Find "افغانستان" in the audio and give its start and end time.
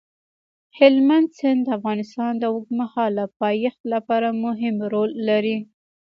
1.77-2.31